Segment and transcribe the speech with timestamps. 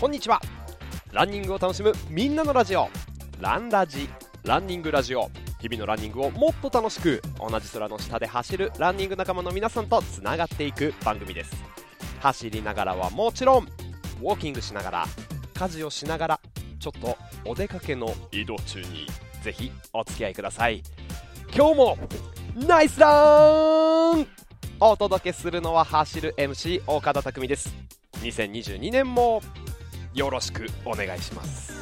[0.00, 0.40] こんにちは。
[1.12, 2.88] ランニングを楽しむみんなのラジオ。
[3.38, 4.08] ランラジ。
[4.44, 5.30] ランニングラジオ。
[5.60, 11.54] 日々のランニングをもっと楽しく同じ空の下で走るランニング仲間の皆さんとつながっていく番組です。
[12.20, 15.06] 走りながらはもちろんウォーキングしながら
[15.52, 16.40] 家事をしながら
[16.78, 19.06] ちょっとお出かけの移動中に
[19.42, 20.82] ぜひお付き合いください。
[21.54, 21.98] 今日も
[22.56, 24.26] ナイスラン!
[24.80, 27.70] お届けするのは走る MC 岡田匠です。
[28.22, 29.42] 2022年も
[30.14, 31.80] よろしくお願いします。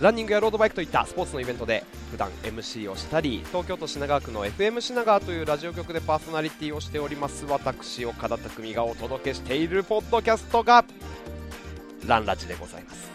[0.00, 10.84] ランニングやロードバイクといったスポーツのイベントで普段 MC をしたり東京都品川区の FM 品川というラジオ局でパーソナリティをしております私岡田匠がお届けしているポッドキャストが
[12.04, 13.10] ランラジでございます。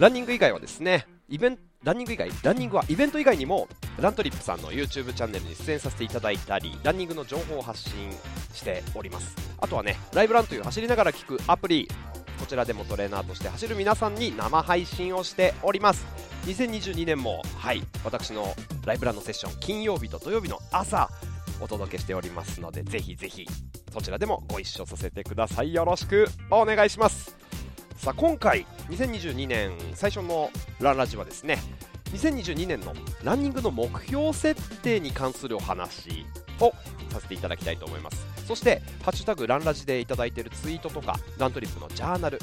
[0.00, 3.68] ランニング以外はですねイベントランニング以外ランニングはイベント以外にも
[4.00, 8.10] ラントリップさんの YouTube チャンネルに出演させていただいたりランニングの情報を発信
[8.52, 9.36] しております。
[9.58, 11.88] あとはねライブランという走りながら聞くアプリ
[12.38, 16.06] こちらでもトレーナーとして走る皆さんに生配信をしております。
[16.46, 18.54] 2022年もはい私の
[18.86, 21.10] ライブランのセッション金曜日と土曜日の朝
[21.60, 23.46] お届けしておりますのでぜひぜひ
[23.92, 25.74] そちらでもご一緒させてください。
[25.74, 27.36] よろしくお願いします。
[27.96, 30.50] さあ今回2022年最初の
[30.80, 31.58] ランラジはですね
[32.12, 32.94] 2022年の
[33.24, 36.24] ランニングの目標設定に関するお話
[36.60, 36.72] を
[37.10, 38.27] させていただきたいと思います。
[38.48, 42.40] そして「ハッシュタグランラジ」でいただいているツイートとかラントリップのジャーナル。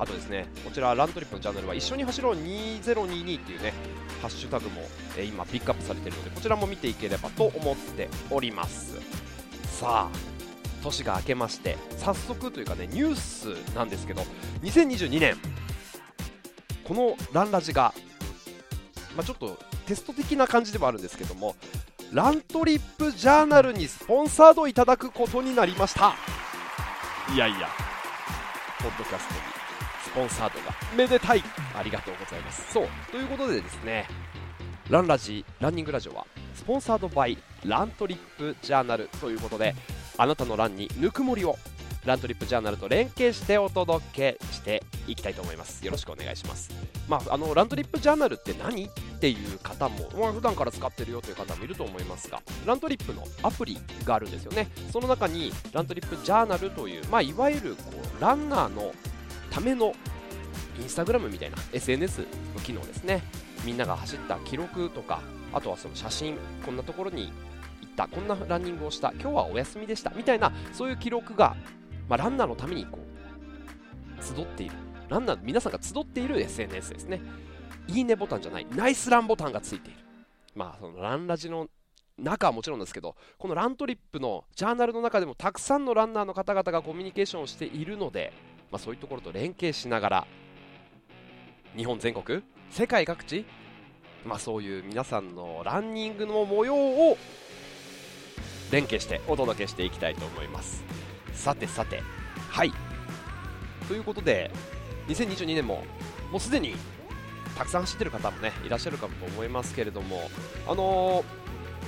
[0.00, 3.74] あとですねこちらラントリップのジャーナルは一緒に走ろう2022っていうね
[4.22, 4.82] ハッシュタグも、
[5.16, 8.96] え今ピックアップされているのでこちらも見ていければと思っております。
[9.78, 10.38] さあ
[10.82, 14.22] 年が明けまして早速というかねニュースなんですけど
[14.62, 15.36] 2022年
[16.84, 17.92] このランラジが、
[19.16, 21.56] まあ、ちょっとテスト的な感じではあるんですけども
[22.12, 26.14] ラントリップジャーナルにスポンサードいただくことになりました。
[27.34, 27.68] いやいや。
[28.80, 29.40] ポッドキャストに
[30.04, 31.42] スポンサードがめでたい。
[31.76, 32.72] ありがとうございます。
[32.72, 32.88] そう。
[33.10, 34.06] ということでですね
[34.88, 37.36] ランラジランニングラジオはスポンサードバイ
[37.66, 39.74] ラントリップジャーナルということで
[40.16, 41.56] あなたのランにぬくもりを
[42.04, 45.84] ラントリップジャーナルと連携してお届けしていきたいと思います。
[45.84, 46.70] よろしくお願いします。
[47.08, 48.88] まあ、あのラントリップジャーナルって何？
[49.18, 54.68] っていう方も、まあ、普段から使ってるよという方もいると思いますがラントリップのアプリがあるんですよね。
[54.92, 57.82] その中にラントリップジャーナルという、まあ、いわゆるこ
[58.18, 58.92] うランナーの
[59.50, 59.92] ための
[60.80, 62.20] インスタグラムみたいな SNS
[62.54, 63.22] の機能ですね。
[63.64, 65.20] みんなが走った記録とか
[65.52, 67.32] あとはその写真こんなところに
[67.80, 71.56] 行ったこんなランニングをした今日はお休みでしたみたいなそういう記録が、
[72.08, 74.74] まあ、ランナーのためにこう集っている。
[75.08, 77.20] ランナー皆さんが集っている SNS ですね。
[77.86, 78.66] いいねボタンじゃない。
[78.70, 79.98] ナイスランボタンがついている。
[80.54, 81.68] まあそのランラジの
[82.18, 88.32] 中はもちろんですけどこのラントリップのジャーナルの中でもたくさんのランナーの方々がコミュニケーションをしているので、
[88.72, 90.26] まあ、そういうところと連携しながら
[91.76, 93.44] 日本全国世界各地
[94.24, 97.16] まあ、そういう皆さんのランニングの模様を
[98.70, 100.97] 連携してお届けしていきたいと思います。
[101.38, 102.02] さてさて。
[102.50, 102.72] はい。
[103.86, 104.50] ということで
[105.06, 105.84] 2022年も
[106.30, 106.74] もうすでに
[107.56, 110.28] たくさん走ってる方もねいらっしゃるかもと思いますけれども
[110.68, 111.24] あの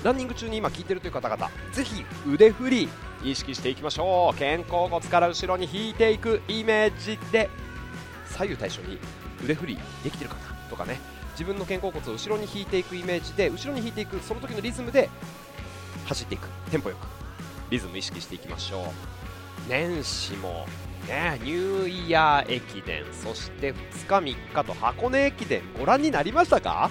[0.02, 2.88] ー、ランニング中に今聞いてるという方々ぜひ腕振り
[3.22, 4.38] 意識していきましょう。
[4.38, 7.50] 肩甲骨から後ろに引いていくイメージで
[8.26, 8.98] 左右対称に
[9.44, 10.98] 腕振りできてるかなとかね。
[11.32, 15.08] 自分の肩甲骨を後ろに引いていくイメージで後ろに引いていくその時のリズムで
[16.06, 16.48] 走っていく。
[16.70, 17.06] テンポよく
[17.70, 19.19] リズム意識していきましょう。
[19.68, 20.66] 年始も
[21.06, 26.90] ねニューイヤー駅伝そして2日3日と箱根駅伝ご覧になりましたか？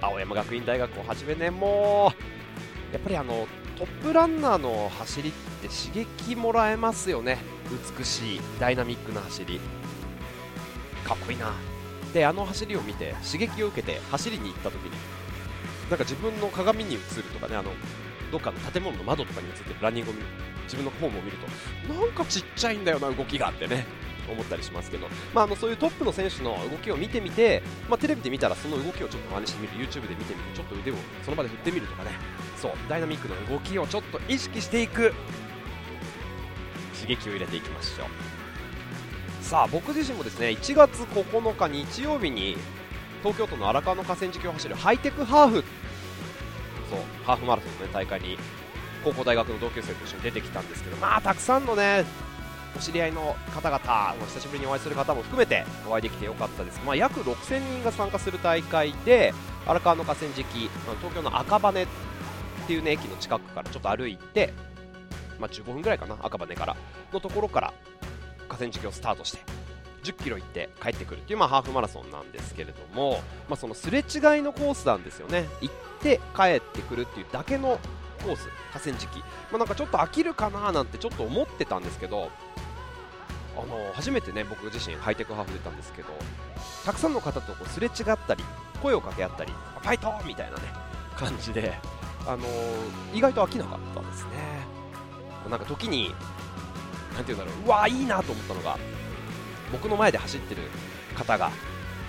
[0.00, 2.12] 青山学院大学をはじめねも
[2.90, 3.46] うやっぱりあの
[3.76, 7.38] トップランナーの走りって刺激もらえますよね。
[7.98, 9.60] 美しいダイナミックな走り。
[11.04, 11.52] かっこいいな。
[12.12, 14.90] であの走りを見て刺激を受けて走りに行った時に
[15.90, 17.70] なんか自分の鏡に映るとかねあの
[18.30, 20.14] どっかの建物の窓とかに映ってるランニングを
[20.64, 23.86] 自分のフォームを見るとなんかちっちゃいんだよな動きがあってね。
[24.30, 29.88] 思ったりしますけど、まあ、あのそういうトップの選手の動きを見てみて、まあ、テレビで見たらその動きをちょっと真似してみる。
[29.88, 30.54] YouTube で見てみる。
[30.54, 32.10] ちょっと腕をその場で振ってみるとかね。
[32.54, 32.72] そう。
[32.90, 35.14] ダイナミックな動きをちょっと意識していく。
[37.00, 38.06] 刺激を入れていきましょう。
[39.48, 42.58] さあ僕自身もですね1月9日日曜日に
[43.22, 45.64] 東京都の荒川の河川敷を走るハイテクハーフ
[46.90, 48.38] そうハーフマラソンの、ね、大会に
[49.04, 52.04] 高校大学の同級生と一緒に出てきたんですけどまあたくさんのね
[52.76, 59.32] お知り合いの方々久しぶりにお会いする方も含めてお会いできてよかったです、まあ、約6000人が参加する大会で
[59.66, 60.44] 荒川の河川敷
[61.00, 61.86] 東京の赤羽っ
[62.66, 64.52] ていう、ね、駅の近くからちょっと歩いて、
[65.38, 66.76] まあ、15分ぐらいかな赤羽から
[67.12, 67.72] のところから
[68.48, 69.57] 河川敷をスタートして
[70.02, 74.04] 10キロ行って帰ってくるっていう、まあ、ハーフマラソンなんですけれども、まあ、そのすれ違い
[74.42, 75.46] のコースなんですよね。
[75.60, 77.78] 行って帰ってくるっていうだけの
[78.22, 79.24] コース河川敷、ま
[79.54, 82.30] あ、なんかちょっと飽きるかななんてちょっと思ってたんですけど
[83.56, 86.08] あの初めてね僕自身ハイテクハーフ出たんですけど
[86.84, 88.44] たくさんの方とこうすれ違ったり
[88.82, 90.62] 声を掛け合ったりファイトみたいなね
[91.16, 91.74] 感じで、
[92.28, 92.44] あの
[93.12, 94.30] 意外と飽きなかったですね。
[95.50, 96.14] なんか時に
[97.14, 98.78] 何て言うんだろううわーいいなと思ったのが
[99.72, 100.62] 僕の前で走ってる
[101.16, 101.50] 方が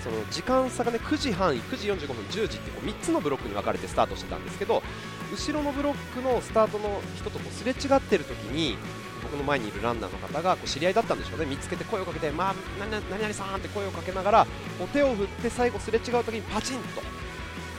[0.03, 4.81] その時間差がね9時半、9時45分、10時ってこう3つのブロックに分かれてスタートしてたんですけど
[5.31, 8.77] 後ろのブロックのスタートの人とこうすれ違ってる時に
[9.21, 11.45] 僕の前にいるランナーの方がこう知り合いだったんでしょうね。
[11.45, 14.47] 見つけて声をかけて、まあ、何々さんって声をかけながら
[14.77, 17.01] こう手を振って最後すれ違う時にパチンと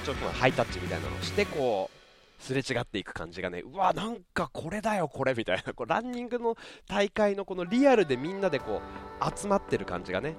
[0.05, 2.00] ちょっとハイタッチみたいなのをしてこう
[2.41, 5.75] すれ違っていく感じがねうわなんかこれだよこれみたいな。
[5.75, 6.57] こうランニングの
[6.89, 8.81] 大会のこのリアルでみんなでこ
[9.21, 10.35] う集まってる感じがね。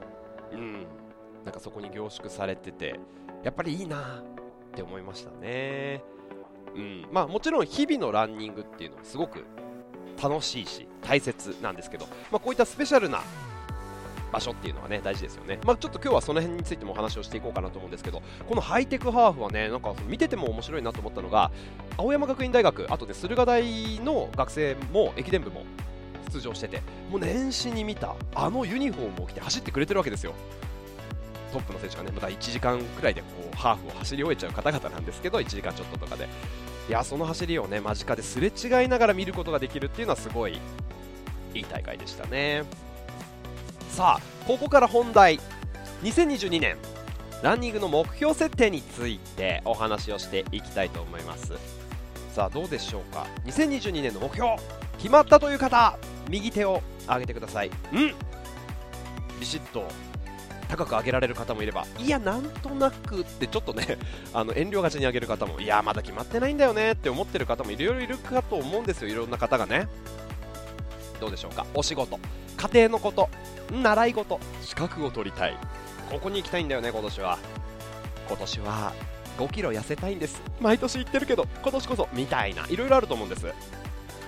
[0.51, 0.85] うん。
[1.45, 2.99] なんかそこに凝縮されてて
[3.43, 4.23] やっぱりいいな
[4.71, 6.03] って思いましたね。
[6.75, 7.07] うん。
[7.11, 9.45] まあもちろん日々のランニングっていうのはすごく
[10.21, 13.21] 楽しいし大切なんですけど、まあ、こういったスペシャルな
[14.31, 21.51] 場所っていうのはね大事ですよね、まあ、ちょっと今日はその辺についてもお話をしていこうかなと思うんですけどこのハイテクハーフはねなんか見てても面白いなと思ったのが
[21.97, 25.63] 青山学院大学あとね駿河大の学生も駅伝部も
[26.33, 30.33] 出場しててもう年始に見たあのユニフォームを着て走ってくれてるわけですよ。
[31.51, 36.29] トップの選手がねまた1時間くらいでこうハーフを走り終えちゃう方々なんですけど1時間ちょっととかで。
[36.89, 40.59] いやその走りをね間近ですれ違いながら見ることができるっていうのはすごい
[41.53, 42.63] いい大会でしたね。
[43.91, 45.39] さあここから本題。
[46.03, 46.77] 2022年
[47.43, 51.53] ランニングの目標設定についてお話をしていきたいと思います。
[52.33, 54.55] さあどうでしょうか？2022年の目標
[54.97, 55.97] 決まったという方
[56.29, 57.71] 右手を上げてください。
[57.93, 58.13] うん。
[59.39, 59.83] ビシッと
[60.69, 63.97] 高く上げられる方もいればいやなんとなくってちょっとね
[64.33, 69.87] あの遠慮がちに上げる方もいやまだ決まってないんだよねって思ってる方もいろいろいるかと思うんですよいろんな方がね。
[71.19, 71.65] どうでしょうか？
[71.73, 72.19] お仕事
[72.57, 73.29] 家庭のこと
[73.71, 74.39] 習い事。
[74.61, 75.57] 資格を取りたい。
[76.09, 77.39] ここに行きたいんだよね今年は。
[78.27, 78.93] 今年は
[79.37, 80.41] 5キロ痩せたいんです。
[80.59, 82.07] 毎年言ってるけど今年こそ。
[82.13, 82.67] みたいな。
[82.67, 83.45] いろいろあると思うんです。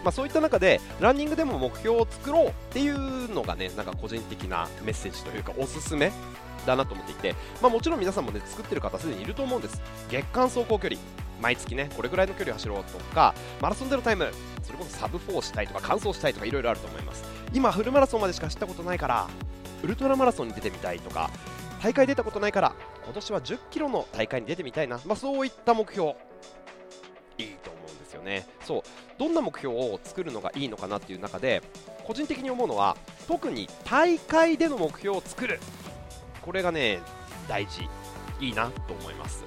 [0.04, 6.12] まあ、そういった中でランニングでも目標を作ろうっていうのがねなんか個人的なメッセージというかおすすめ
[6.66, 9.82] だなと思っていて、まあ、もちろん皆さんもね作ってる方すでにいると思うんです。
[10.10, 11.00] 月間走行距離。
[11.44, 14.32] 毎月ねこれぐらいの距離を走ろうとかマラソンでのタイム
[14.64, 17.26] それこそサブ4したいとか完走したいとかいろいろあると思います。
[17.54, 19.28] 今フルマラソンまでしか走ったことないから
[19.84, 21.30] ウルトラマラソンに出てみたいとか
[21.82, 22.74] 大会出たことないから
[23.04, 26.16] 今年は1 0キロの大会に出てみたいな、まあ、そういった目標。
[27.38, 28.48] いいと思うんですよね。
[28.64, 28.82] そう。
[29.18, 31.62] どんな目標を作るのがいいのかなっていう中で
[32.06, 32.96] 個人的に思うのは
[33.28, 35.60] 特に大会での目標を作る。
[36.42, 37.02] これがね
[37.50, 37.90] 大事。
[38.40, 39.44] いいなと思います、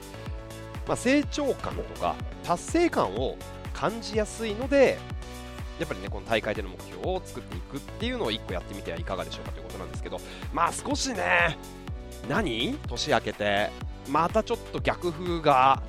[0.86, 3.36] まあ、成長感とか達成感を
[3.72, 4.98] 感じやすいので
[5.78, 10.18] やっぱりねこの大会での目標を作っていくっていうのを1個やってみてはいかがでしょうかということなんですけど
[10.52, 11.58] まあ少しね
[12.28, 12.78] 何？
[12.88, 13.70] 年明けて
[14.08, 15.82] またちょっと逆風が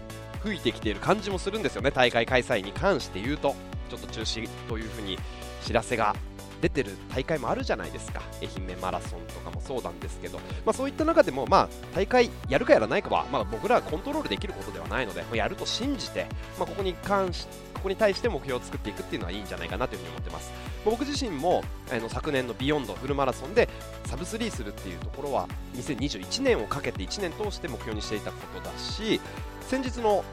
[0.44, 1.92] 吹いてきている感じもするんですよね。
[1.92, 3.56] 大会開催に関して言うと
[3.90, 5.18] ちょっと中止というふうに
[5.64, 6.16] 知らせが
[6.62, 8.22] 出てる大会もあるじゃないですか。
[8.42, 20.52] 愛媛マラソンとかもそうなんですけど、まあ、そういった中でも、まあ、大会やるかやらないかは、まあ、僕らはコントロールできることではないので、ま、やると信じて、まあ、ここに関しここに対して目標を作っていくっていうのはいいんじゃないかなというふに思ってます。
[20.84, 23.70] 僕自身もあの昨年のビヨンドフルマラソンで
[24.06, 29.20] サブ3するっていうところは2021年をかけて1年通して目標にしていたことだし
[29.62, 30.24] 先日の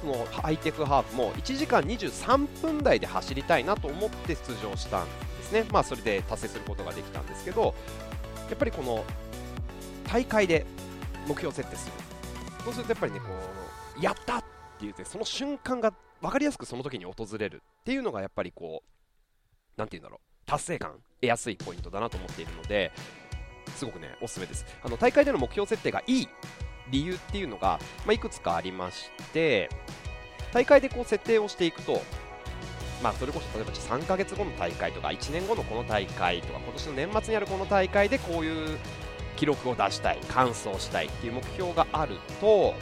[0.00, 5.06] そのハイテクハーフも1時間23分台で走りたいなと思って出場したん
[5.44, 7.74] ですね、まあ、それで達成することができたんですけど
[8.48, 9.04] やっぱりこの
[10.10, 10.66] 大会で
[11.26, 11.92] 目標設定する。
[12.64, 13.26] そうするとやっぱりねこ
[13.98, 14.46] うやったって
[14.80, 18.88] 言ってその瞬間が分かりやすくその時に訪れるっていうのがやっぱりこう
[19.76, 20.46] 何て言うんだろう。
[20.46, 20.92] 達成感。
[21.20, 22.92] 得やすいポイントだなと思っているので
[23.76, 24.66] すごくねおすすめです。
[24.82, 26.28] あの大会での目標設定がいい
[26.90, 29.70] 理由っていうのが、まあ、いくつかありまして
[30.52, 32.02] 大会でこう設定をしていくと
[33.04, 38.78] まあ、それこそ例えば3ヶ月後の大会とか1年後のこの大会とか今年の年末にあるこの大会でこういう
[39.36, 42.72] 記録を出したい完走したいっていう目標があると、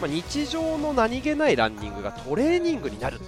[0.00, 3.20] まあ、日常の何気ないランニングがトレーニングになる。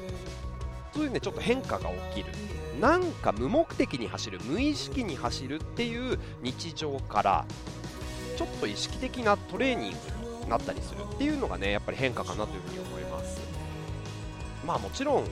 [0.92, 2.32] というねちょっと変化が起きる。
[2.80, 7.46] なんか無目的に走る無意識に走るっていう日常から
[8.36, 9.96] ちょっと意識的なトレーニング
[10.44, 13.40] になったりするっていうのがねやっぱり変化かなというふに思います。
[14.66, 15.24] まあもちろん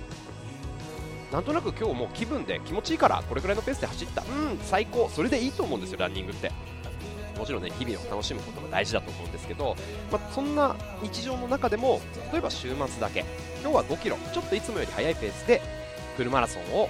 [1.37, 4.23] なんとなく今日もう気分で気持ちいいからこれくらいのペースで走った。
[4.23, 5.07] うん最高。
[5.11, 6.51] それでいいと思うんですよランニングって。
[7.37, 9.77] もちろんね日々を楽しむことも大事だと思うんですけど、
[10.11, 12.01] まあ、そんな日常の中でも
[12.33, 13.27] 例えば週末だけ
[13.61, 15.61] 今日は5キロちょっといつもより速いペースで
[16.17, 16.89] フルマラソンを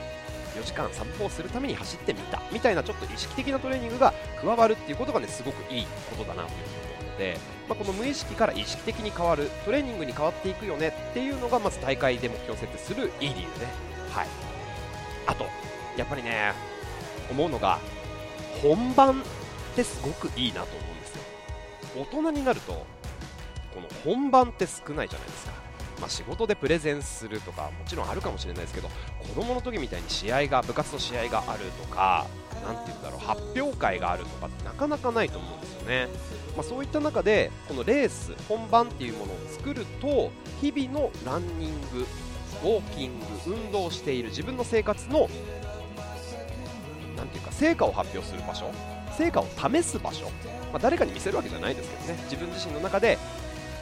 [0.54, 7.36] 4時間サブ4するために走ってみたみたいなちょっと意識的なトレーニングが加わるっていうことがねすごくいいことだなというふに思うので、
[7.68, 13.95] まあ、この無意識から意識的に変わるトレーニングに変わっていくよねっていうのがまず大会で目標設定するいい理由ね。
[14.16, 14.26] はい。
[15.26, 15.46] あと
[15.96, 16.52] やっぱりね
[17.30, 17.78] 思うのが
[18.62, 19.24] 本番っ
[19.74, 21.22] てすごくいいなと思うんですよ。
[21.96, 22.72] 大人になると
[23.74, 25.52] この本番って少ないじゃないですか。
[26.00, 32.26] まあ、仕事でプレゼンするとかもちろんあるかもしれないですけど子供の時みたいに試合が部活の試合があるとか
[32.66, 36.08] 何て言うんだろう発表会があるとかってなかなかないと思うんですよね、
[36.54, 40.30] まあ、そういった中でこのレース本番っていうものを作ると
[40.60, 42.06] 日々のランニング
[42.62, 45.28] ウォーキング運動している自分の生活の
[47.16, 48.70] 何ていうか成果を発表する場所
[49.16, 50.24] 成果を試す場所、
[50.72, 53.18] まあ、誰かに見せるわけじゃないですけどね自分自身の中で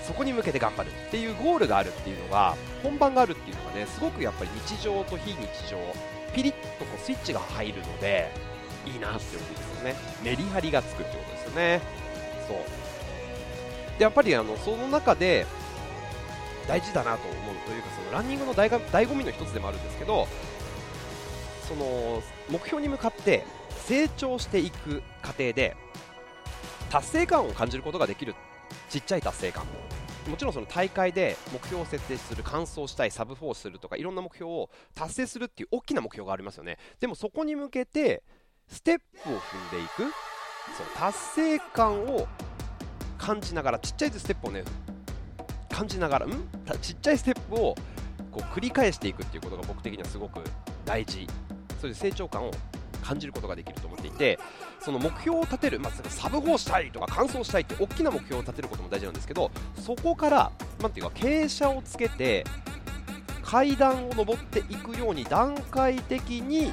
[0.07, 5.79] そこに向けて頑張るっていうゴールがあるっていうのが本番があるっていうのがねすごくやっぱり日常と非日常
[6.35, 8.31] ピリッとこうスイッチが入るので
[8.87, 9.95] いいなって思うんですよね。
[10.23, 11.81] メリハリがつくってことですよね。
[12.47, 12.57] そう。
[13.99, 15.47] でやっぱりあのその中で
[16.67, 20.27] 大事だなと思うというかそのランニングの醍醐味の一つでもあるんですけど
[21.69, 23.45] その目標に向かって
[23.87, 25.77] 成長していく過程で
[26.91, 28.35] 達成感を感じることができる
[28.89, 29.65] ちっちゃい達成感。
[30.29, 36.79] もちろんその大会で目標を設定する完走したいサブ4するとかいろんな目標を達成するっていう大きな目標がありますよね。
[36.99, 38.23] でもそこに向けて
[38.69, 40.15] ステップを踏んでいく。
[40.79, 42.27] そう達成感を
[43.19, 44.65] 感じながらちっちゃいステップをね
[45.75, 46.31] 感じながらん？
[46.81, 47.75] ちっちゃいステップを
[48.31, 50.41] こう繰り返していくっていうことが僕的にはすごく
[50.85, 51.27] 大事。
[51.81, 52.51] それで成長感を
[53.03, 54.39] 感じることができると思っていて
[54.81, 60.51] その目標を立てる、まあ、サブ4したいとか完走したいって大きな目標を立てることも大事なんですけどそこから
[60.81, 62.45] なていうか傾斜をつけて
[63.43, 66.73] 階段を上っていくように段階的に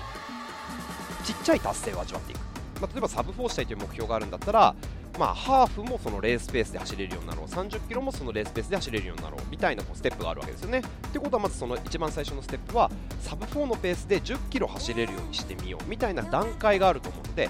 [1.26, 2.40] ちっちゃい達成を味わっていく、
[2.80, 4.74] まあ、例えばサブ4したいという目標があるんだったら
[5.20, 10.80] まあ、ハーフもそのレースペースで走れるようになろう30キロもそのレースペースで走れるようになろうみたいなこうステップがあるわけですよね。
[10.80, 12.90] ってことはまずその一番最初のステップは
[13.20, 17.50] サブ4のペースで10キロ走れるようにしてみようみたいな段階があると思うので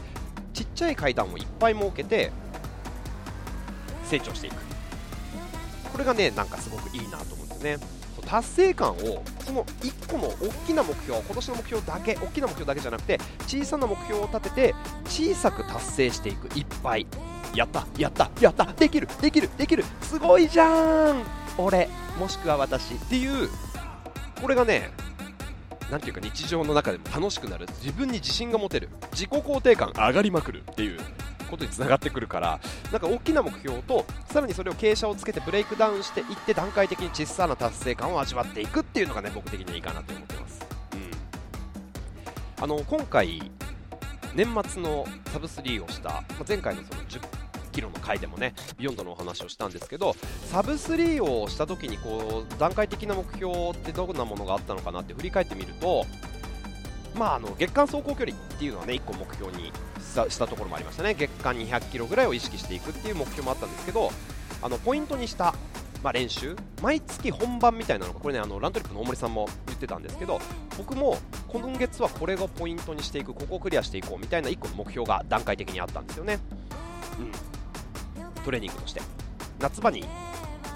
[0.54, 2.32] ちっちゃい階段をいっぱい設けて
[4.06, 4.56] 成長していく
[5.92, 7.78] これがねなんかすごくいいなと思うんですね。
[8.26, 14.76] 達成感をその1個の大きな目標今年の目標だけ大きな目標だけじゃなくて小さな目標を立てて
[15.06, 17.08] 小さく達成していくいっぱい
[17.56, 19.84] やったやったやったできるできるできる。
[20.02, 21.24] すごいじゃん。
[21.58, 21.90] 俺
[22.20, 22.94] もしくは私。
[22.94, 23.50] っていう
[24.42, 24.92] これがね
[25.90, 27.68] なんていうか日常の中でも楽しくなる。
[27.82, 28.90] 自分に自信が持てる。
[29.12, 30.64] 自己肯定感上がりまくる。
[30.72, 31.00] っていう
[31.52, 32.60] ことにつながってくるから
[32.94, 38.80] なんか大きな目標とさらにそれを傾斜をつけてブレイクダウンしていって段階的に小さな達成感を味わっていく。
[38.80, 40.96] っていうのがね僕的にはいいかなと思ってます、う
[42.62, 43.52] ん、あの今回
[44.34, 47.41] 年末のサブ3をした、まあ、前回のその10
[47.72, 56.06] キロの回でもねビヨンドのお話をしたんですけどサブ3をした時にこう段階的な目標ってどんなものがあったのかなって振り返ってみると
[57.16, 59.72] まあ、あの月間走行距離っていうのはね1個目標に
[60.30, 64.12] したところもありましたね月間200キロぐらいを意識していくっていう目標もあったんですけど
[64.62, 65.54] あのポイントにした、
[66.04, 70.40] まあ、練習毎月本番みたいなのがこれねあのラントリップの大森さんも言ってたんですけど
[70.78, 76.40] 僕も今月はこれがポイントにしていくここをクリアしていこうみたいな1個の目標が段階的にあったんですよね。
[77.20, 77.61] うん
[78.44, 79.02] トレーニングとして
[79.60, 80.02] 夏場に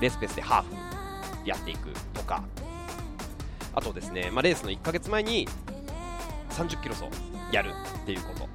[0.02, 2.44] レースペースでハーフやっていくとか
[3.74, 5.48] あとですね、まあ、レースの1ヶ月前に
[6.52, 7.06] 30キロ走
[7.52, 7.72] やる
[8.04, 8.48] っていうこと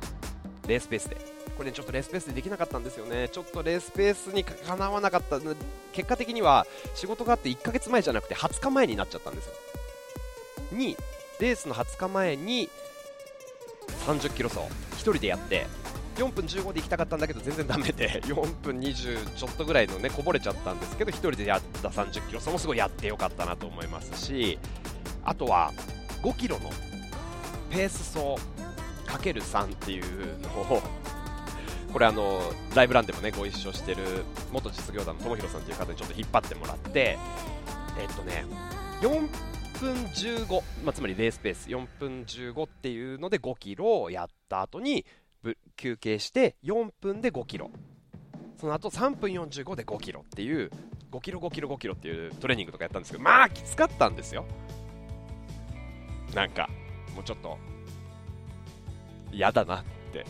[0.69, 1.31] レースペースで。
[1.61, 3.29] これねちょっとレースペースでできなかったんですよね。
[3.29, 5.39] ちょっとレースペースにかなわなかった。
[5.93, 9.53] 結果的には仕事があって1ヶ月前じゃなくて20日前になっちゃったんですよ。
[10.73, 10.97] に
[11.39, 12.71] レースの20日前に
[14.07, 15.67] 30キロ走1人でやって
[16.21, 24.59] 4分15で行きたかったんだけど全然ダメで 4分20ちょっとぐらいのねこぼれちゃったんですけど1人でやった30キロそもすごいやってよかったなと思いますし
[25.25, 25.73] あとは
[26.23, 26.71] 5キロの
[27.71, 28.37] ペース走
[29.07, 30.83] かける3っていうのを
[31.93, 32.41] これあの
[32.75, 37.19] ライブランでもねご一緒してる元実業団の友弘さんという方にちょっと引っ張ってもらって
[37.99, 38.45] えっとね
[39.01, 39.29] 4
[39.81, 45.05] 分15、まあ、つまりレースペース4分15っていうので5キロをやった後に
[45.77, 47.71] 休憩して4分で5キロ。
[48.59, 50.71] その後3分45で5キロっていう
[51.11, 54.45] 5キロ5キロ5キロっていうトレーニングとかやったんですけどまあきつかったんですよ。
[56.35, 56.69] なんか
[57.15, 57.59] もうちょっと
[59.33, 60.25] 嫌だなって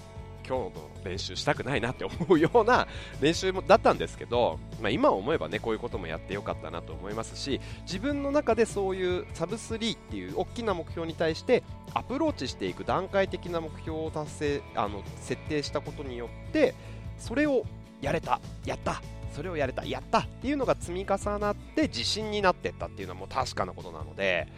[0.47, 2.89] 今日の練習したくないなって思うような
[3.21, 11.63] 練習もだったんですけど、まあ、今思えばねこういうこともやってよかったなと思いますし自分の中でそういうサブ3っていう大きな目標に対して
[11.95, 16.75] アプローチしていく段階的な目標を達成あの設定したことによって
[17.19, 17.65] それを
[18.01, 19.03] やれたやった
[19.35, 24.49] それをやれたやったっていうのが積み重なって自信になっていったっていうのはもう確かなことなので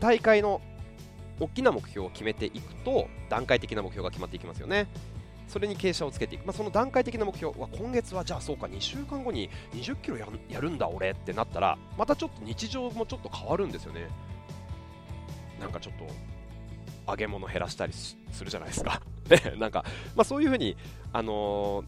[0.00, 0.60] 大会の
[1.38, 4.88] 大きな目標を決めていくと段階的な目標が決まっていきますよね。
[5.48, 14.06] それに傾斜をつけていく、まあ、その段階的な目標は今月はじゃあそうか2週間後に20キロややるんだ俺ってなったらまたちょっと日常もちょっと変わるんですよね。
[15.58, 16.06] なんかちょっと
[17.10, 19.00] 揚げ物減らしたりするじゃないですか。
[19.28, 19.84] ね、なんか、
[20.16, 20.76] まあ、そういう風に、
[21.12, 21.84] あの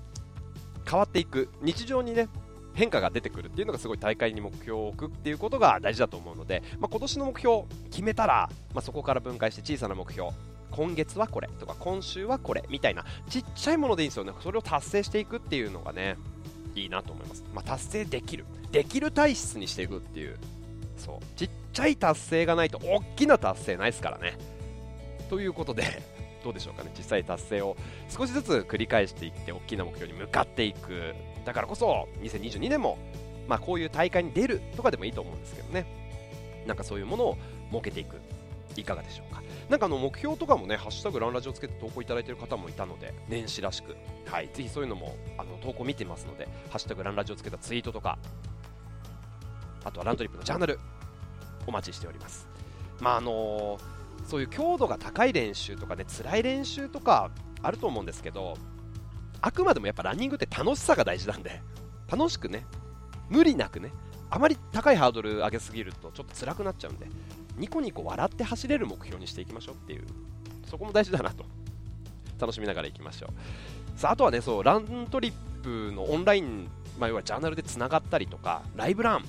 [0.84, 1.48] ー、変わっていく。
[1.62, 2.28] 日常にね
[2.74, 10.30] 変化が出てくるっていうのがすごい大会に目標を置くっていうことが大事だと思うので、まあ、今年の目標決めたら、まあ、そこから分解して小さな目標
[10.70, 14.32] 今月はこれとか今週はこれみたいなちっちゃいものでいいんですよね。
[14.40, 16.16] それを達成していくっていうのがね
[16.74, 18.46] いいなと思います、まあ、達成できる。
[18.70, 20.38] できる体質にしていくっていう。
[20.96, 21.38] そう。
[21.38, 24.38] ちっちゃい達成がないと大きな達成ないですからね。
[25.32, 26.02] ということで
[26.44, 26.90] どうでしょうかね。
[26.94, 27.74] 実際達成を
[28.10, 31.14] 少しずつ繰り返していって大きな目標に向かっていく。
[31.46, 32.98] だからこそ2022年も
[33.48, 35.86] まあこういう大会に出るとかでもいいと思うんですけどね。
[36.66, 37.38] なんかそういうものを
[37.70, 38.20] 設けていく。
[38.76, 39.42] いかがでしょうか。
[39.70, 43.96] なんかあの目標とかもね、ハッシュタグランラジオつけて投稿いただいている方もいたので、年始らしく、
[44.26, 48.18] はい、ぜひそういうのもあの投稿見てますので、ハッシュタグランラジオつけたツイートとか、
[49.84, 50.78] あとはラントリップのジャーナル、
[51.66, 52.48] お待ちしております。
[53.00, 57.30] まああのー、そういう強度が高い練習とかね、辛い練習とか
[57.62, 58.56] あると思うんですけど、
[59.40, 61.60] あくまでもやっぱランニングって楽しさが大事なんで、
[62.10, 62.64] 楽しくね、
[63.28, 63.92] 無理なくね、
[64.30, 67.06] あまり高いハードル上げすぎるとちょっと辛くなっちゃうんで、
[67.56, 70.04] ニコニコ笑って走れる目標にしていきましょうっていう
[70.68, 71.44] そこも大事だなと
[72.40, 74.00] 楽しみながらいきましょう。
[74.00, 75.32] さああとはねそうラントリッ
[75.62, 79.24] プのオンライン、まあ、要はジャーナルでつながったりとかライブラン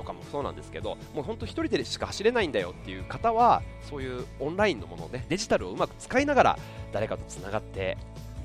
[0.00, 6.58] とかもそうなんですけどもう本当1人でしか走れないんだよっていう方はそういうオンラインのものねデジタルをうまく使いながら
[6.90, 7.98] 誰かとつながって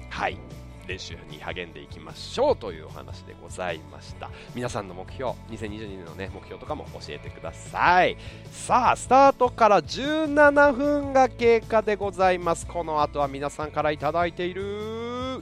[0.10, 0.38] はい
[0.86, 4.30] 練習に励んでいきましょうというお話でございました。
[4.54, 8.18] 皆さんの目標2022年のね目標とかも教えてください。
[8.52, 12.68] さあスタートから17分が経過でございます。
[12.68, 15.42] この後は皆さんから頂いている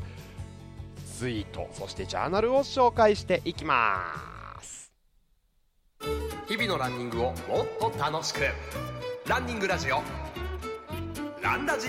[1.18, 4.33] ツイートそしてジャーナルを紹介していきます。
[6.46, 7.36] 日々のランニングをもっ
[7.80, 8.42] と楽しく。
[9.28, 10.02] ランニングラジオ。
[11.42, 11.88] ランラジ。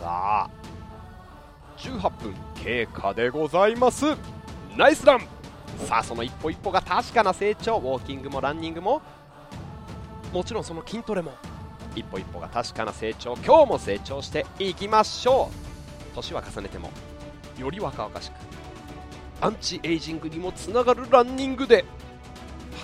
[0.00, 0.50] さあ
[1.78, 4.06] 18分経過でございます。
[4.76, 5.20] ナイスラン。
[5.86, 7.76] さあその一歩一歩が確かな成長。
[7.76, 9.02] ウォーキングもランニングも。
[10.32, 11.32] もちろんその筋トレも。
[11.94, 13.34] 一歩一歩が確かな成長。
[13.36, 15.48] 今日も成長していきましょ
[16.12, 16.14] う。
[16.16, 16.90] 年は重ねても
[17.56, 18.63] より若々しく。
[19.44, 21.84] アンチエイジングにもつながるランニングで。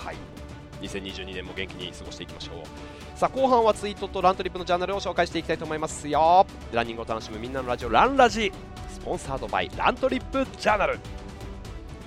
[0.05, 0.15] はい。
[0.79, 3.17] 2022年も元気に過ごしていきましょう。
[3.17, 6.45] さあ後半はツイートとラントリップのジャーナルを紹介していきたいと思いますよ。
[6.71, 8.51] ランニングを楽しむみんなのラジオランラジ。
[8.91, 10.99] スポンサードバイラントリップジャーナル。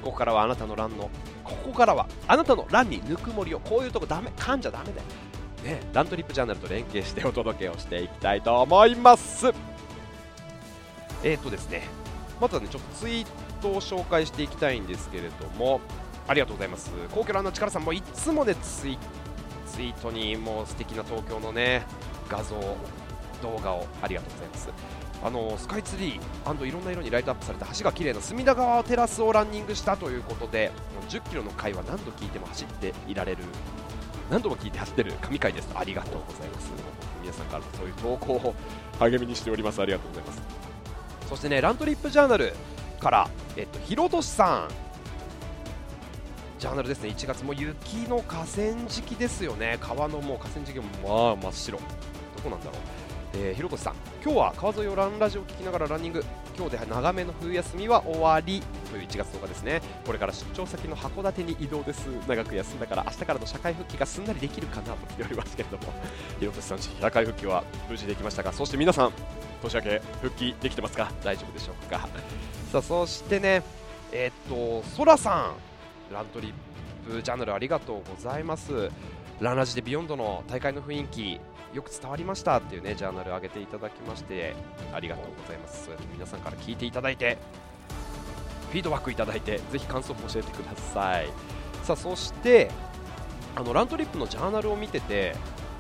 [0.04, 1.10] ここからはあなたのランの
[1.42, 5.02] ここからはあなたのランにぬくもりをこういうとこダメ噛んじゃダメだよ。
[5.64, 9.48] ね、ラントリップジャーナルと連携してお届けをしていきたいと思います。
[11.24, 11.88] えっ、ー、とですね。
[12.40, 13.26] まずはねちょっとツイー
[13.64, 15.80] トを紹介していきたいんですけれども
[16.28, 16.90] ありがとうございます。
[17.10, 18.98] 皇居ランの力さんもいつもねツイ
[19.66, 21.82] ツイートにもう素敵な東京のね
[22.28, 22.56] 画像
[23.42, 24.68] 動画をありがとうございます。
[25.22, 30.70] あのスカイツリーいろんな色にライトアップされた橋が綺麗な隅田川テラスをランニングしたということで
[31.08, 33.38] 1 0キロの回は何度聞いても走っていられる
[34.30, 35.68] 何度も聞いて走ってる神回です。
[35.74, 36.72] ありがとうございます。
[37.22, 38.54] 皆さんからそういう投稿を
[38.98, 39.80] 励みにしております。
[39.80, 40.42] ありがとうございます。
[41.28, 42.52] そしてねラントリップジャーナル
[43.04, 44.68] から、えっと、ひろとしさん。
[46.58, 47.10] ジャーナルですね。
[47.10, 49.76] 1月も雪の河川敷ですよね。
[49.78, 51.78] 川のもう河川敷もまあ真っ白。
[51.78, 51.84] ど
[52.42, 52.74] こなんだろう。
[53.34, 53.94] えー、ひろこさん。
[54.24, 56.24] 今日は川沿いをランラジオを聞きながらランニング。
[56.56, 59.82] 今日で長めの冬休みは終わりという1月10日ですね。
[60.06, 62.06] これから出張先の函館に移動です。
[62.28, 65.92] 長く休んだから明日からの社会復帰がすんなりできるかなと言っておりますけれども。
[66.38, 69.12] ひろこさん社会復帰は無事できましたがそして皆さん
[69.62, 71.10] 年明け復帰できてますか？
[71.24, 72.08] 大丈夫でしょうか？
[72.70, 73.62] さあそしてね
[74.12, 75.52] えー、っとそらさ
[76.10, 76.48] んラントリ
[77.08, 78.90] ップジャーナルありがとうございます。
[79.40, 81.40] ランラジでビヨンドの大会の雰囲気
[81.74, 84.54] よく伝わりましたっていうねジャーナルを上げていただきまして
[84.92, 85.84] ありがとうございます。
[85.84, 87.36] そうやって皆さんから聞いていただいて
[88.70, 91.28] フィードバックいただいてぜひ感想も教えてください。
[91.82, 92.70] さあそして
[93.56, 95.34] あのラントリップのジャーナルを見てて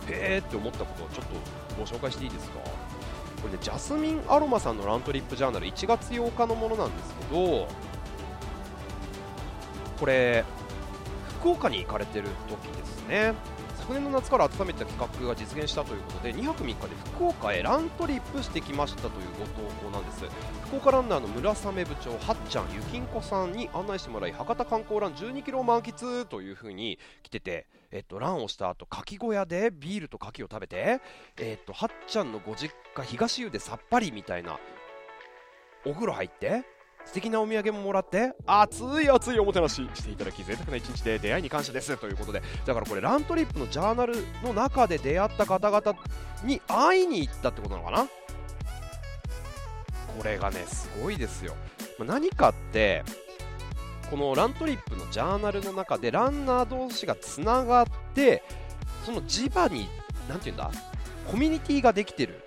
[0.08, 1.34] へーって思ったことをちょっと
[1.78, 2.58] ご紹介していいですか？
[2.60, 7.68] これねジャスミンアロマさんのラントリップジャーナル1月8日のものなんですけど
[9.98, 10.44] これ
[11.40, 13.34] 福岡に行かれてる時ですね。
[13.84, 16.78] 昨年の夏から温めた企画が実現したということで2泊3日で
[17.16, 20.24] 福岡へラントリップしてきましたというご投稿なんです。
[20.68, 31.00] 福岡ランナーの村雨部長はっちゃんゆきんこさんに案内してもらい博多観光ラン12キロを満喫という風に来ててえっと、ランをした後、かき小屋でビールと牡蠣を食べて、
[31.38, 34.58] えっと、はっちゃんのご実家、東湯でさっぱりみたいな、
[35.86, 36.64] お風呂入って、
[37.06, 41.96] 素敵なお土産ももらって熱い熱いおもてなししていただき贅沢な一日で出会いに感謝です。
[41.96, 45.94] ということでだからこれラントリップのジャーナルの中で出会った方々
[46.42, 48.08] に会いに行ったってことなのかな？
[50.18, 51.54] これがねすごいですよ、
[51.98, 53.04] ま、何かって
[54.10, 58.42] このラントリップのジャーナルの中でランナー同士がつながって
[59.04, 59.88] その磁場に
[60.28, 60.70] 何て言うんだ？
[61.30, 62.42] コミュニティができてる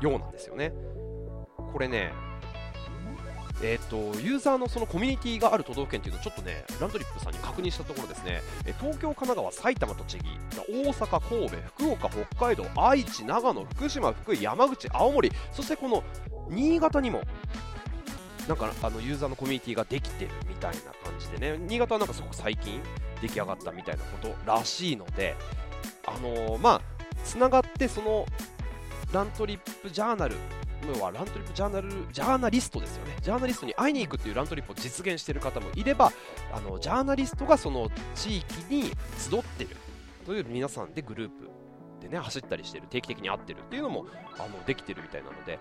[0.00, 0.72] ようなんですよね。
[1.72, 2.12] これね
[3.62, 10.24] えーと、ユーザーのそのコミュニティがある都道府県というのをちょっとねランドリップさんに確認したところですね、え東京、神奈川、埼玉、栃木、
[10.68, 16.04] 大阪、神戸、福岡、北海道、愛知、長野、福島、福井、山口、青森、そしてこの
[16.50, 17.22] 新潟にも
[18.48, 21.58] なんかあのユーザーのコミュニティができてるみたいな感じでね。
[21.66, 22.80] 新潟はなんかすごく最近
[23.20, 25.34] 出来上がったみたいなことらしいので
[26.06, 26.80] あのー、まあ
[27.24, 28.26] つながってその
[29.12, 30.36] ラントリップジャーナル
[30.94, 33.16] 要はラントリップジャーナルジャーナリストですよね。
[33.22, 36.12] ジャーナリストに会いに行くっていうラントリップを実現している方もいれば
[36.52, 38.82] あのジャーナリストがその地域に
[39.18, 39.70] 集ってる
[40.24, 41.48] という皆さんでグループ
[42.00, 44.06] でね走ったりしてる定期的に会ってるっていうのも
[44.38, 45.58] あのできてるみたいなので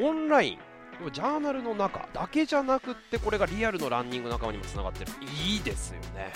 [0.00, 0.58] オンライン
[1.12, 5.12] ジャーナルの中だけじゃなくってこれがリアルのランニング仲間にもつながってる。
[5.44, 6.32] いいですよね。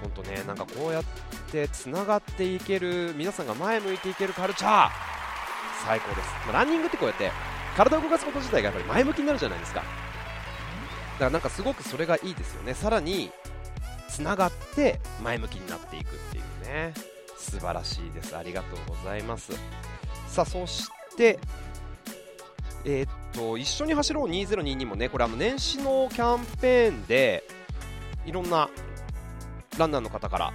[0.00, 1.04] 本当ねなんかこうやっ
[1.52, 5.09] てつながっていける皆さんが前向いていけるカルチャー。
[5.84, 7.30] 最高です、まあ、ランニングってこうやって
[7.76, 9.80] 体を動かすこと自体がやっぱり前向きになるじゃないですか。
[9.80, 12.74] だからなんかすごくそれがいいですよね。
[12.74, 13.30] さらに
[14.08, 16.92] つながって前向きになっていくっていうね。
[17.38, 18.36] 素晴らしいです。
[18.36, 19.52] ありがとうございます。
[20.26, 21.38] さあそして
[22.84, 27.44] えー、っと一緒に走ろう2022もねこれあの年始のキャンペーンで
[28.24, 28.68] いろんな
[29.78, 30.52] ランナーの方から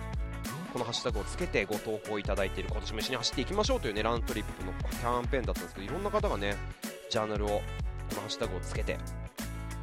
[0.75, 6.57] このハッシュタグをつけてご投稿いただいている今年も一緒に走っていきましょうというねラントリップのキャンペーンだったんですけどいろんな方がね
[7.09, 7.55] ジャーナルをこ
[8.15, 8.97] のハッシュタグをつけて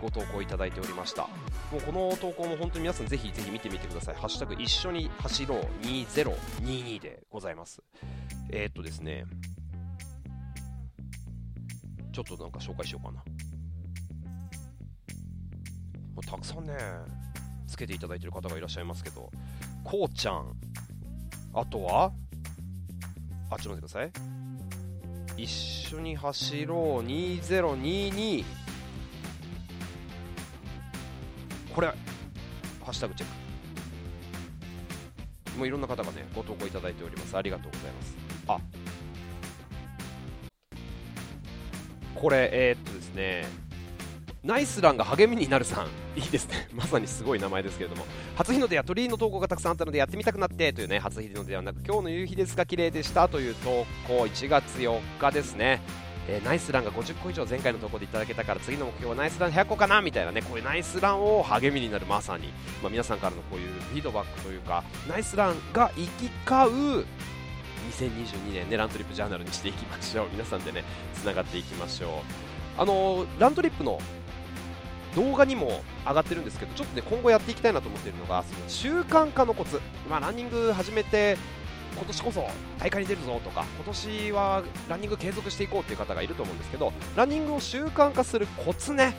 [0.03, 1.23] ご投稿いただいておりました。
[1.23, 4.17] もうこの投稿も本当に皆さんぜひぜひ見てみてください。
[4.17, 7.83] ハッシュタグ一緒に走ろう2022でございます。
[8.51, 9.25] えー、っとですね
[12.13, 13.25] ちょっとなんか紹介しようかな。
[16.15, 16.75] もうたくさんね
[17.67, 19.31] つけていただいている方がいらっしゃいますけど
[19.85, 20.55] こうちゃん。
[21.55, 22.13] あとは？
[23.51, 24.11] あ、ちょっと待ってください。
[25.37, 27.07] 一緒に走ろう。
[27.07, 28.45] 2022
[31.75, 31.95] これハ
[32.89, 33.29] ッシュタグチェッ
[35.53, 35.59] ク。
[35.59, 37.37] もういろんな方がねご投稿いただいております。
[37.37, 38.17] ありがとうございます。
[38.49, 38.59] あ。
[42.15, 43.45] これえー、っとですね。
[44.45, 45.87] ナイスランが励みになるさん、
[46.19, 55.81] いいですね、 まさにすごい名前ですけれども、初日の出や鳥居の投稿がたくさんあったのでやってみたくなってというね、初日の出ではなく、今日の夕日ですが綺麗でしたという投稿、1月4日ですね。
[56.29, 67.05] えー、ナイスランが50個以上前回の投稿でいただけたから次の目標はナイスラン100個かなみたいなねこういうナイスランを励みになるまさに、まあ、皆さんからのこういうフィードバックというかナイスランが行き交う
[67.91, 70.29] 2022年ねラントリップジャーナルにしていきましょう。
[70.31, 72.11] 皆さんでねつながっていきましょう。
[72.79, 73.99] あのー、ラントリップの
[75.15, 81.37] 動画にも上がってるんですけど、ちょっとね、今後やっていきたいなと思っているのが、その習慣化のコツ、まあ、ランニング始めて、
[81.95, 82.49] 今年こそ
[82.79, 89.15] 大会に出るぞとか、今年はランニング継続していこうっていう方がいると思うんですけど、ランニングを習慣化するコツね、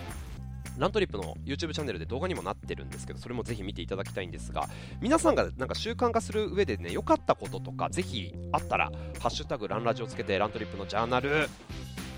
[0.77, 4.67] ラントリップの YouTube チャンネルで動画にもなってるんですけど、それもぜひ見ていただきたいんですが、
[5.01, 11.47] 皆さんがなんか習慣化する上でね、良かったこととか、ぜひあったら、ハッシュタグランラジをつけて、ラントリップのジャーナル、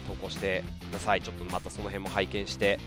[0.08, 1.22] 投稿してください。
[1.22, 2.80] ちょっとまたその辺も拝見して、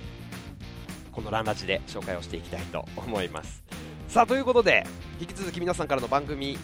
[1.19, 3.65] このランラジで紹介をしていきたいと思います。
[4.07, 4.87] さあということで
[5.21, 6.57] 引き続き皆さんからの番組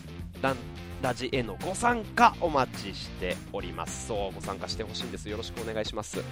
[0.43, 0.57] ラン
[1.03, 4.07] ラジへのご参加お待ちしております。
[4.07, 5.29] そうご参加してほしいんです。
[5.29, 6.23] よろしくお願いします。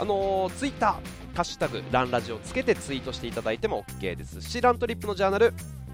[0.00, 0.90] あのー、ツイッター
[1.36, 5.52] ハッシュタグランラジをつけてツイートしていただいても OK ですしラントリップのジャーナル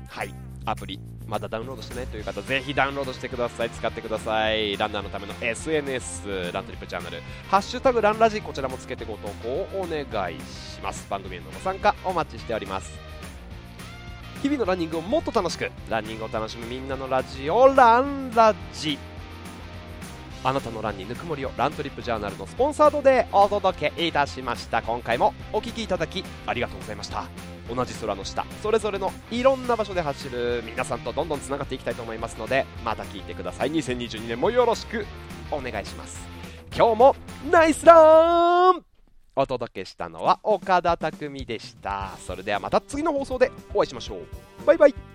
[0.08, 0.51] はい。
[0.64, 3.70] アプリまだダウンロードしてないという方ぜひダウンロードしてください。
[3.70, 4.76] 使ってください。
[4.76, 7.22] ランナーのための SNS ラントリップチャンネル。
[7.48, 11.08] ハッシュタグランラジこちらもつけてご投稿をお願いします。
[11.08, 12.92] 番組へのご参加お待ちしております。
[14.42, 15.70] 日々のランニングをもっと楽しく。
[15.88, 18.98] ランニングを楽しむみんなのラジオランラジ。
[20.44, 24.82] あなたのランにぬくもりをラントリップジャーナルのスポンサードでお届けいたしました。
[24.82, 27.51] 今回もお聞きいただきありがとうございました。
[27.68, 28.44] 同じ空の下。
[28.62, 33.72] それぞれのいろんな場所で走る皆さんとどんどんつながっていきたいと思いますのでまた聞いてください。
[33.72, 35.06] 2022年もよろしく
[35.50, 36.20] お願いします。
[36.74, 37.16] 今日も
[37.50, 38.82] ナイスラン!
[39.34, 42.10] お届けしたのは岡田匠でした。
[42.26, 44.66] それではまた次の放送でお会いしましょう。
[44.66, 45.11] バイバイ。